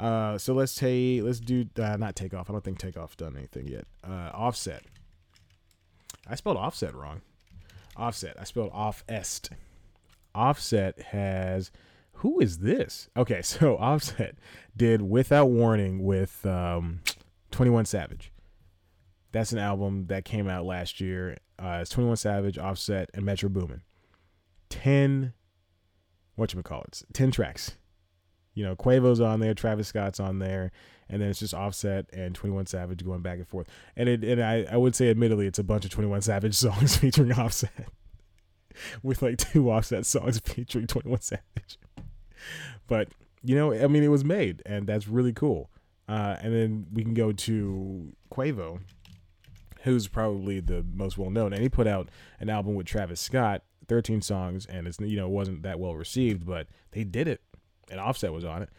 [0.00, 2.48] uh, so let's take let's do uh, not take off.
[2.48, 3.84] I don't think takeoff done anything yet.
[4.02, 4.82] Uh, offset.
[6.26, 7.20] I spelled offset wrong.
[7.96, 8.34] Offset.
[8.40, 9.50] I spelled off est.
[10.34, 11.70] Offset has
[12.14, 13.10] who is this?
[13.14, 14.36] Okay, so Offset
[14.74, 17.00] did Without Warning with um,
[17.50, 18.32] 21 Savage.
[19.32, 21.36] That's an album that came out last year.
[21.58, 23.82] Uh, it's 21 Savage, Offset, and Metro Boomin.
[24.70, 25.32] 10
[26.36, 27.02] what you call it?
[27.12, 27.76] 10 tracks
[28.54, 30.72] you know, Quavo's on there, Travis Scott's on there,
[31.08, 33.68] and then it's just Offset and Twenty One Savage going back and forth.
[33.96, 36.54] And it and I, I would say admittedly it's a bunch of Twenty One Savage
[36.56, 37.70] songs featuring Offset.
[39.02, 41.78] With like two Offset songs featuring Twenty One Savage.
[42.86, 43.08] but,
[43.42, 45.70] you know, I mean it was made and that's really cool.
[46.08, 48.80] Uh, and then we can go to Quavo,
[49.82, 53.62] who's probably the most well known, and he put out an album with Travis Scott,
[53.88, 57.40] 13 songs, and it's you know wasn't that well received, but they did it
[57.90, 58.70] and Offset was on it.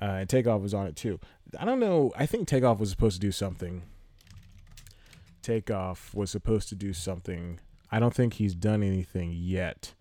[0.00, 1.18] uh, and Takeoff was on it too.
[1.58, 2.12] I don't know.
[2.16, 3.82] I think Takeoff was supposed to do something.
[5.42, 7.60] Takeoff was supposed to do something.
[7.90, 9.94] I don't think he's done anything yet.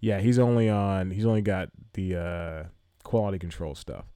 [0.00, 1.10] Yeah, he's only on.
[1.10, 2.64] He's only got the uh,
[3.02, 4.06] quality control stuff,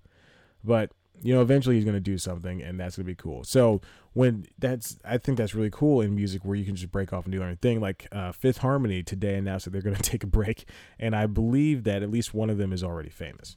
[0.64, 3.44] but you know, eventually he's going to do something, and that's going to be cool.
[3.44, 3.80] So
[4.12, 7.24] when that's, I think that's really cool in music where you can just break off
[7.24, 7.80] and do your own thing.
[7.80, 10.66] Like uh, Fifth Harmony today announced that they're going to take a break,
[10.98, 13.56] and I believe that at least one of them is already famous,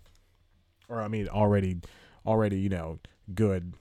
[0.90, 1.78] or I mean, already,
[2.26, 3.00] already, you know,
[3.34, 3.74] good,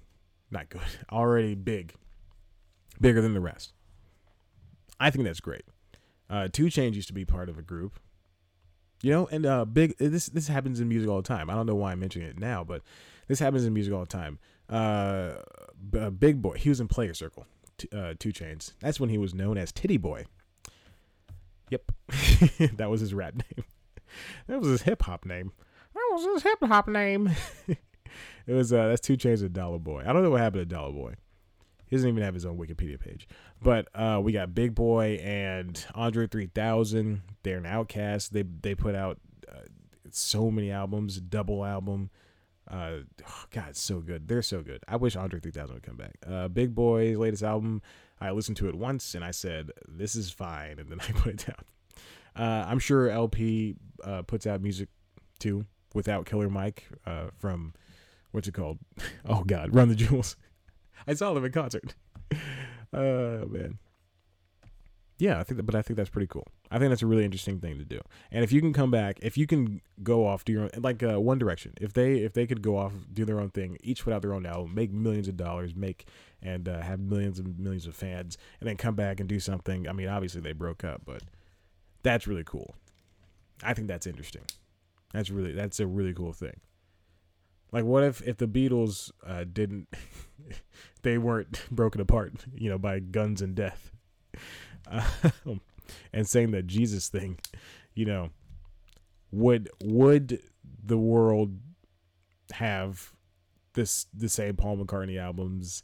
[0.50, 1.94] not good, already big,
[3.00, 3.72] bigger than the rest.
[5.00, 5.64] I think that's great.
[6.30, 7.98] Uh, 2 Chainz used to be part of a group,
[9.02, 9.98] you know, and uh, big.
[9.98, 11.50] This this happens in music all the time.
[11.50, 12.82] I don't know why I'm mentioning it now, but
[13.32, 14.38] this happens in music all the time.
[14.68, 15.36] Uh,
[15.90, 17.46] B- Big Boi, he was in Playaz Circle,
[17.78, 18.74] t- uh, 2 Chainz.
[18.80, 20.26] That's when he was known as Tity Boi.
[21.70, 21.92] Yep,
[22.76, 23.64] that was his rap name.
[24.46, 25.52] That was his hip hop name.
[25.94, 27.30] That was his hip hop name.
[27.66, 30.04] it was uh, that's 2 Chainz and Dolla Boy.
[30.06, 31.14] I don't know what happened to Dolla Boy.
[31.86, 33.26] He doesn't even have his own Wikipedia page.
[33.62, 37.22] But uh, we got Big Boi and Andre 3000.
[37.42, 38.28] They're an OutKast.
[38.28, 39.18] They they put out
[39.50, 39.62] uh,
[40.10, 42.10] so many albums, double album.
[42.72, 44.26] Uh, oh God, so good.
[44.26, 44.82] They're so good.
[44.88, 46.14] I wish Andre 3000 would come back.
[46.26, 47.82] Uh, Big Boi's latest album,
[48.20, 50.78] I listened to it once and I said, this is fine.
[50.78, 51.64] And then I put it down.
[52.34, 54.88] Uh, I'm sure El-P uh, puts out music
[55.38, 57.74] too without Killer Mike uh, from,
[58.30, 58.78] what's it called?
[59.28, 60.36] Oh God, Run the Jewels.
[61.06, 61.94] I saw them in concert.
[62.94, 63.78] Oh man
[65.22, 66.48] yeah, I think, that, but I think that's pretty cool.
[66.68, 68.00] I think that's a really interesting thing to do.
[68.32, 71.00] And if you can come back, if you can go off do your own, like
[71.00, 74.02] uh, One Direction, if they if they could go off do their own thing, each
[74.02, 76.06] put out their own album, make millions of dollars, make
[76.42, 79.88] and uh, have millions and millions of fans, and then come back and do something.
[79.88, 81.22] I mean, obviously they broke up, but
[82.02, 82.74] that's really cool.
[83.62, 84.42] I think that's interesting.
[85.12, 86.58] That's really that's a really cool thing.
[87.70, 89.86] Like, what if if the Beatles uh, didn't,
[91.02, 93.92] they weren't broken apart, you know, by guns and death
[95.46, 95.60] um,
[96.12, 97.38] and saying that Jesus thing,
[97.94, 98.30] you know,
[99.30, 100.40] would would
[100.84, 101.58] the world
[102.52, 103.12] have
[103.74, 105.82] this the same Paul McCartney albums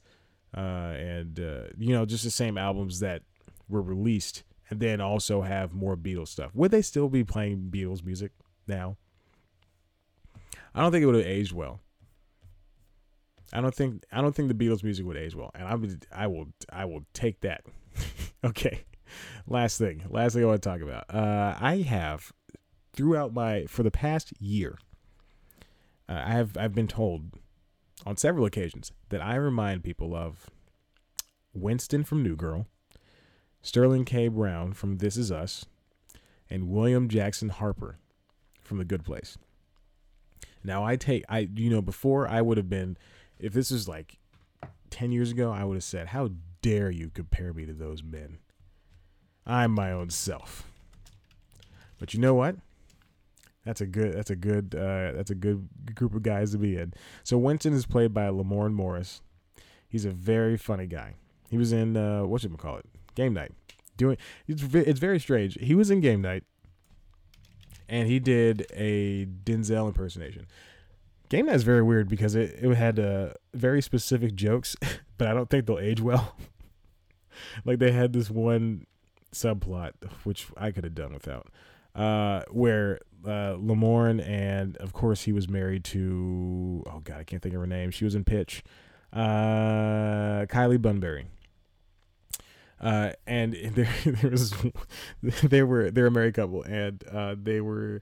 [0.56, 0.60] uh,
[0.96, 3.22] and uh, you know just the same albums that
[3.68, 6.54] were released and then also have more Beatles stuff?
[6.54, 8.32] Would they still be playing Beatles music
[8.66, 8.96] now?
[10.74, 11.80] I don't think it would have aged well.
[13.52, 16.06] I don't think I don't think the Beatles music would age well, and I would
[16.14, 17.64] I will I will take that.
[18.44, 18.84] okay,
[19.46, 21.04] last thing, last thing I want to talk about.
[21.12, 22.32] Uh, I have
[22.92, 24.78] throughout my for the past year,
[26.08, 27.30] uh, I have I've been told
[28.06, 30.50] on several occasions that I remind people of
[31.52, 32.66] Winston from New Girl,
[33.62, 34.28] Sterling K.
[34.28, 35.64] Brown from This Is Us,
[36.48, 37.98] and William Jackson Harper
[38.62, 39.36] from The Good Place.
[40.62, 42.96] Now I take I you know before I would have been
[43.38, 44.18] if this is like
[44.90, 46.30] 10 years ago I would have said how
[46.62, 48.38] dare you compare me to those men.
[49.46, 50.70] I'm my own self.
[51.98, 52.56] But you know what?
[53.64, 54.14] That's a good.
[54.14, 54.74] That's a good.
[54.74, 56.94] Uh, that's a good group of guys to be in.
[57.22, 59.20] So Winston is played by Lamorne Morris.
[59.88, 61.14] He's a very funny guy.
[61.50, 62.86] He was in uh, what should we call it?
[63.14, 63.52] Game night.
[63.96, 64.16] Doing
[64.46, 65.58] it's it's very strange.
[65.60, 66.44] He was in Game night,
[67.88, 70.46] and he did a Denzel impersonation.
[71.28, 74.76] Game night is very weird because it it had uh, very specific jokes,
[75.18, 76.36] but I don't think they'll age well.
[77.64, 78.86] like they had this one
[79.32, 79.92] subplot,
[80.24, 81.48] which I could have done without,
[81.94, 87.42] uh, where uh, Lamorne and of course he was married to oh god I can't
[87.42, 87.90] think of her name.
[87.90, 88.62] She was in Pitch,
[89.12, 91.26] uh, Kylie Bunbury.
[92.80, 94.54] Uh, and there, there was
[95.42, 98.00] they were they're a married couple and uh, they were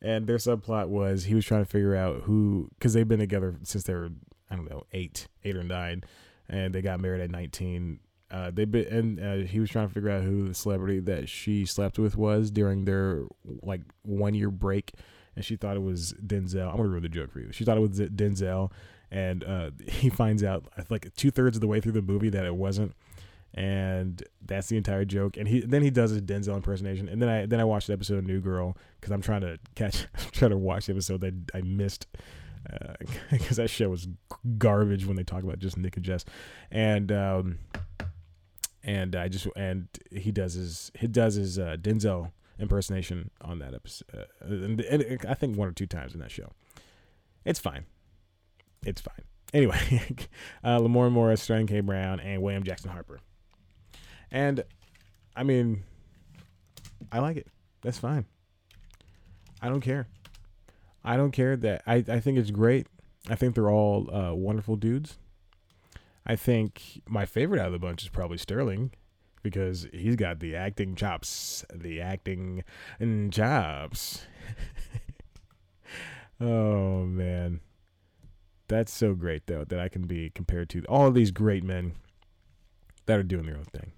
[0.00, 3.56] and their subplot was he was trying to figure out who because they've been together
[3.62, 4.10] since they were
[4.50, 6.04] I don't know eight eight or nine
[6.48, 9.94] and they got married at 19 uh, they been and uh, he was trying to
[9.94, 13.24] figure out who the celebrity that she slept with was during their
[13.62, 14.92] like one year break,
[15.34, 16.68] and she thought it was Denzel.
[16.68, 17.52] I'm gonna ruin the joke for you.
[17.52, 18.70] She thought it was Denzel,
[19.10, 22.44] and uh, he finds out like two thirds of the way through the movie that
[22.44, 22.92] it wasn't,
[23.54, 25.36] and that's the entire joke.
[25.36, 27.92] And he then he does a Denzel impersonation, and then I then I watched the
[27.92, 31.20] episode of New Girl because I'm trying to catch, I'm trying to watch the episode
[31.22, 32.06] that I missed
[33.30, 34.08] because uh, that show was
[34.58, 36.24] garbage when they talk about just Nick and Jess,
[36.70, 37.58] and um,
[38.82, 43.74] and I just and he does his he does his uh, Denzel impersonation on that
[43.74, 46.52] episode, uh, and, and, I think one or two times in that show.
[47.44, 47.86] It's fine.
[48.84, 49.24] It's fine.
[49.54, 49.78] Anyway,
[50.64, 51.80] uh, Lamorne Morris, Sterling K.
[51.80, 53.20] Brown, and William Jackson Harper.
[54.30, 54.64] And
[55.34, 55.84] I mean,
[57.10, 57.48] I like it.
[57.82, 58.26] That's fine.
[59.60, 60.08] I don't care.
[61.04, 62.86] I don't care that I, I think it's great.
[63.28, 65.18] I think they're all uh, wonderful dudes.
[66.26, 68.92] I think my favorite out of the bunch is probably Sterling
[69.42, 72.64] because he's got the acting chops, the acting
[73.30, 74.26] chops.
[76.40, 77.60] oh man,
[78.68, 81.92] that's so great though that I can be compared to all these great men
[83.06, 83.92] that are doing their own thing.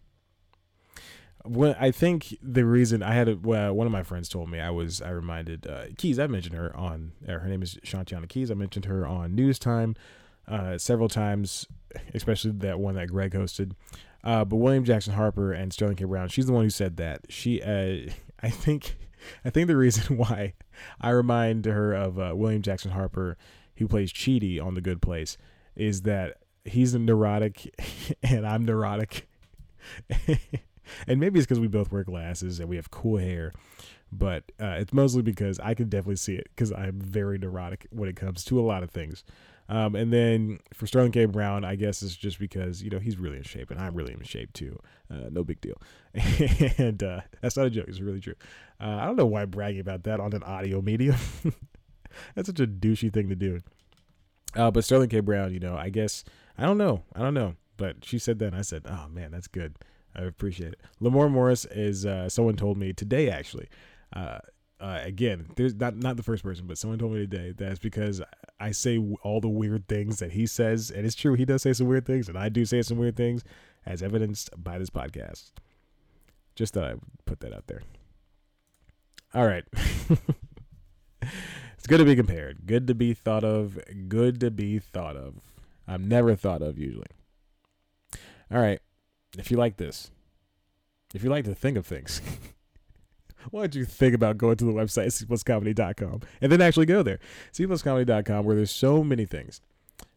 [1.44, 4.61] When I think the reason I had a, well, one of my friends told me
[4.61, 8.29] I was I reminded uh, Keys I mentioned her on uh, her name is Shantiana
[8.29, 9.96] Keys I mentioned her on News Time
[10.46, 11.66] uh, several times
[12.14, 13.72] especially that one that Greg hosted.
[14.22, 16.05] Uh, but William Jackson Harper and Sterling K.
[16.05, 17.22] Brown she's the one who said that.
[17.31, 18.11] She uh,
[18.42, 18.96] I think
[19.44, 20.55] I think the reason why
[21.00, 23.38] I remind her of uh, William Jackson Harper
[23.76, 25.38] who plays Chidi on The Good Place
[25.74, 27.74] is that he's a neurotic
[28.22, 29.26] and I'm neurotic
[31.07, 33.53] and maybe it's because we both wear glasses and we have cool hair
[34.12, 38.09] but uh, it's mostly because I can definitely see it because I'm very neurotic when
[38.09, 39.24] it comes to a lot of things.
[39.68, 41.26] Um, and then for Sterling K.
[41.26, 44.12] Brown, I guess it's just because you know he's really in shape and I'm really
[44.12, 44.76] in shape too.
[45.09, 45.81] Uh, no big deal.
[46.79, 48.35] and uh, that's not a joke; it's really true.
[48.81, 51.16] Uh, I don't know why I'm bragging about that on an audio medium.
[52.35, 53.61] that's such a douchey thing to do.
[54.57, 55.20] Uh, but Sterling K.
[55.20, 56.24] Brown, you know, I guess
[56.59, 57.55] I don't know, I don't know.
[57.76, 59.76] But she said that, and I said, "Oh man, that's good."
[60.14, 60.81] I appreciate it.
[61.01, 63.68] Lamorne Morris is uh, someone told me today actually.
[64.12, 64.38] Uh,
[64.81, 68.23] uh, again, there's not not the first person, but someone told me today that's because
[68.59, 71.35] I say all the weird things that he says, and it's true.
[71.35, 73.44] He does say some weird things, and I do say some weird things,
[73.85, 75.53] as evidenced by this podcast.
[76.55, 77.83] Just thought I would put that out there.
[79.35, 79.64] All right.
[81.23, 82.66] it's good to be compared.
[82.66, 83.79] Good to be thought of.
[84.09, 85.37] Good to be thought of.
[85.87, 87.07] I'm never thought of usually.
[88.51, 88.81] All right
[89.38, 90.10] if you like this,
[91.14, 92.20] if you like to think of things,
[93.50, 97.18] why don't you think about going to the website cpluscomedy.com and then actually go there.
[97.52, 99.60] cpluscomedy.com where there's so many things.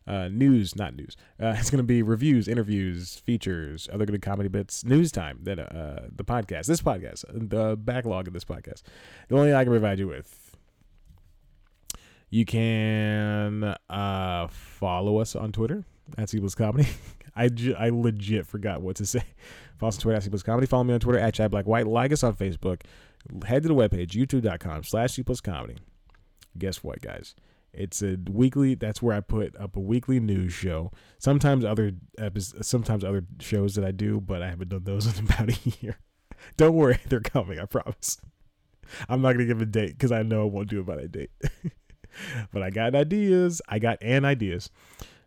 [0.05, 1.15] Uh, news not news.
[1.41, 5.59] Uh, it's going to be reviews interviews features other good comedy bits news time then
[5.59, 8.81] uh, the podcast this podcast the backlog of this podcast.
[9.29, 10.57] The only thing i can provide you with
[12.29, 15.85] you can uh, follow us on twitter
[16.17, 16.87] at C Comedy.
[17.35, 19.23] I, ju- I legit forgot what to say.
[19.77, 20.67] Follow us on Twitter at C Comedy.
[20.67, 21.87] Follow me on Twitter at Chad Black White.
[21.87, 22.81] Like us on Facebook.
[23.45, 25.77] Head to the webpage, youtube.com slash C Comedy.
[26.57, 27.35] Guess what, guys?
[27.73, 28.75] It's a weekly.
[28.75, 30.91] That's where I put up a weekly news show.
[31.17, 35.25] Sometimes other episodes, sometimes other shows that I do, but I haven't done those in
[35.25, 35.97] about a year.
[36.57, 37.59] Don't worry, they're coming.
[37.59, 38.17] I promise.
[39.09, 41.07] I'm not gonna give a date because I know I won't do it by a
[41.07, 41.31] date.
[42.51, 43.61] but I got ideas.
[43.67, 44.69] I got an ideas.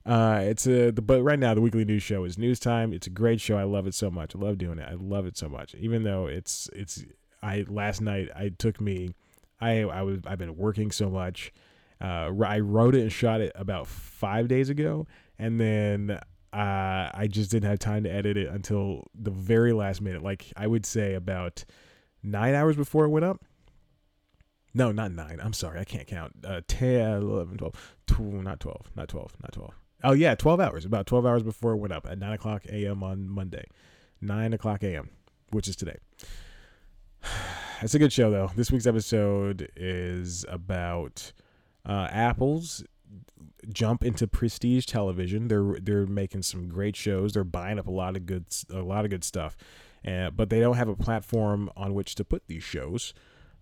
[0.06, 2.92] Uh, it's a the, but right now the weekly news show is news time.
[2.92, 3.58] It's a great show.
[3.58, 4.36] I love it so much.
[4.36, 4.88] I love doing it.
[4.88, 5.74] I love it so much.
[5.74, 7.04] Even though it's it's
[7.42, 9.14] I last night I took me
[9.60, 11.52] I I was I've been working so much.
[12.00, 15.06] Uh, I wrote it and shot it about five days ago,
[15.38, 16.20] and then
[16.52, 20.22] uh, I just didn't have time to edit it until the very last minute.
[20.22, 21.64] Like I would say about
[22.22, 23.44] nine hours before it went up.
[24.72, 25.40] No, not nine.
[25.42, 25.80] I'm sorry.
[25.80, 26.34] I can't count.
[26.44, 29.74] Uh, 10, 11, 12, 12 not 12, not 12, not 12.
[30.04, 30.84] Oh yeah, twelve hours.
[30.84, 33.02] About twelve hours before it went up at nine o'clock a.m.
[33.02, 33.64] on Monday,
[34.20, 35.10] nine o'clock a.m.,
[35.50, 35.96] which is today.
[37.82, 38.50] It's a good show though.
[38.56, 41.32] This week's episode is about
[41.84, 42.82] uh, Apple's
[43.70, 45.48] jump into prestige television.
[45.48, 47.34] They're they're making some great shows.
[47.34, 49.58] They're buying up a lot of good a lot of good stuff,
[50.06, 53.12] uh, but they don't have a platform on which to put these shows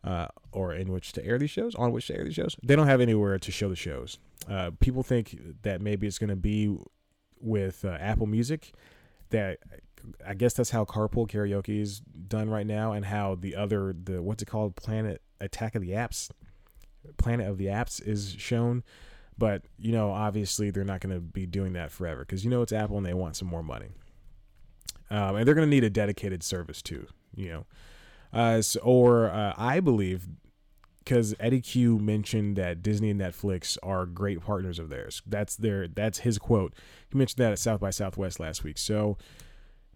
[0.04, 2.56] uh, or in which to air these shows, on which to air these shows.
[2.62, 4.18] They don't have anywhere to show the shows.
[4.48, 6.76] Uh, people think that maybe it's going to be
[7.40, 8.72] with uh, Apple Music.
[9.30, 9.58] That
[10.26, 14.22] I guess that's how Carpool Karaoke is done right now, and how the other the
[14.22, 16.30] what's it called Planet Attack of the Apps,
[17.16, 18.84] Planet of the Apps is shown.
[19.38, 22.62] But you know, obviously, they're not going to be doing that forever because you know
[22.62, 23.88] it's Apple and they want some more money,
[25.10, 27.06] um, and they're going to need a dedicated service too.
[27.34, 27.66] You know,
[28.34, 30.28] uh, or uh, I believe
[31.04, 35.22] because Eddy Cue mentioned that Disney and Netflix are great partners of theirs.
[35.26, 36.74] That's their that's his quote.
[37.10, 38.78] He mentioned that at South by Southwest last week.
[38.78, 39.18] So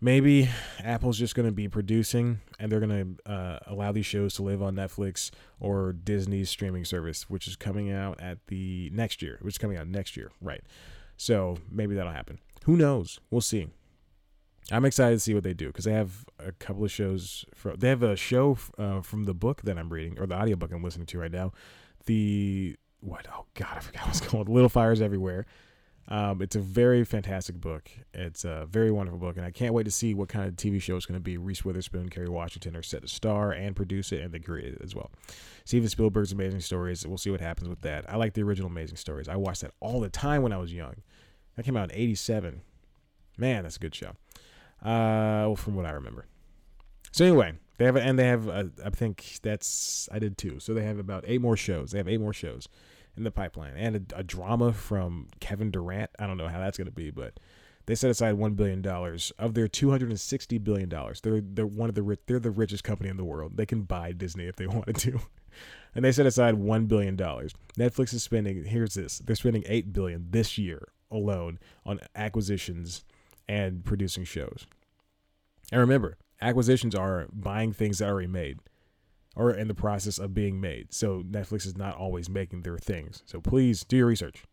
[0.01, 0.49] maybe
[0.83, 4.43] Apple's just going to be producing and they're going to uh, allow these shows to
[4.43, 5.31] live on Netflix
[5.61, 9.77] or Disney's streaming service, which is coming out at the next year, which is coming
[9.77, 10.63] out next year, right?
[11.17, 12.39] So maybe that'll happen.
[12.65, 13.19] Who knows?
[13.31, 13.69] We'll see.
[14.71, 17.45] I'm excited to see what they do because they have a couple of shows.
[17.55, 20.73] For, they have a show uh, from the book that I'm reading or the audiobook
[20.73, 21.53] I'm listening to right now.
[22.07, 23.27] The what?
[23.33, 24.49] Oh God, I forgot what's called.
[24.49, 25.47] Little Fires Everywhere.
[26.11, 27.91] Um, it's a very fantastic book.
[28.15, 30.81] It's a very wonderful book, and I can't wait to see what kind of TV
[30.81, 31.37] show it's going to be.
[31.37, 34.81] Reese Witherspoon, Kerry Washington are set to star and produce it, and they create it
[34.83, 35.11] as well.
[35.67, 37.07] Steven Spielberg's Amazing Stories.
[37.07, 38.11] We'll see what happens with that.
[38.11, 39.29] I like the original Amazing Stories.
[39.29, 40.95] I watched that all the time when I was young.
[41.57, 42.63] That came out in '87.
[43.37, 44.13] Man, that's a good show.
[44.83, 46.27] Uh, well, from what I remember.
[47.13, 50.61] So anyway, they have and they have uh, I think that's I did too.
[50.61, 51.93] So they have about eight more shows.
[51.93, 52.69] They have eight more shows
[53.17, 56.11] in the pipeline and a, a drama from Kevin Durant.
[56.19, 57.41] I don't know how that's going to be, but
[57.87, 61.21] they set aside one billion dollars of their two hundred and sixty billion dollars.
[61.21, 63.57] They're they're one of the they're the richest company in the world.
[63.57, 65.21] They can buy Disney if they wanted to,
[65.95, 67.55] and they set aside one billion dollars.
[67.79, 73.05] Netflix is spending here's this they're spending eight billion this year alone on acquisitions
[73.49, 74.67] and producing shows.
[75.73, 78.59] And remember, acquisitions are buying things that are already made
[79.37, 80.93] or in the process of being made.
[80.93, 83.23] So Netflix is not always making their things.
[83.25, 84.45] So please do your research.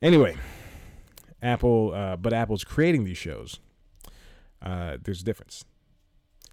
[0.00, 0.36] Anyway,
[1.42, 3.60] Apple, uh, but Apple's creating these shows.
[4.62, 5.64] Uh, there's a difference.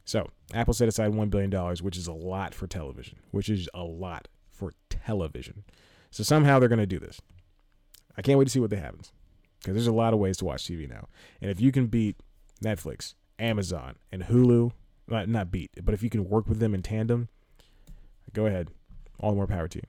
[0.04, 3.70] So Apple set aside one billion dollars, which is a lot for television, which is
[3.74, 5.64] a lot for television.
[6.10, 7.22] So somehow they're going to do this.
[8.18, 9.14] I can't wait to see what happens
[9.62, 11.08] because there's a lot of ways to watch TV now,
[11.42, 12.18] and if you can beat
[12.64, 14.72] Netflix, Amazon, and Hulu
[15.08, 17.28] not, not beat, but if you can work with them in tandem,
[18.34, 18.70] go ahead.
[19.20, 19.84] All the more power to you.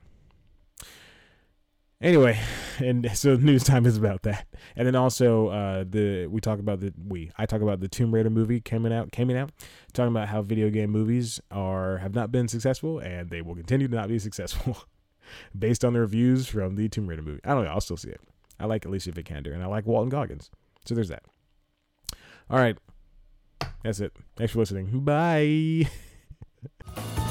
[2.03, 2.37] Anyway,
[2.79, 4.45] and so news time is about that,
[4.75, 8.13] and then also uh, the we talk about the we I talk about the Tomb
[8.13, 9.51] Raider movie coming out coming out,
[9.93, 13.87] talking about how video game movies are have not been successful and they will continue
[13.87, 14.83] to not be successful,
[15.57, 17.39] based on the reviews from the Tomb Raider movie.
[17.45, 17.71] I don't know.
[17.71, 18.21] I'll still see it.
[18.59, 20.49] I like Alicia Vikander and I like Walton Goggins.
[20.85, 21.23] So there's that.
[22.49, 22.77] All right.
[23.83, 24.13] That's it.
[24.35, 25.01] Thanks for listening.
[25.01, 25.87] Bye.